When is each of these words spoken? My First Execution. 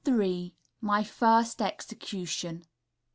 My 0.81 1.03
First 1.03 1.61
Execution. 1.61 2.65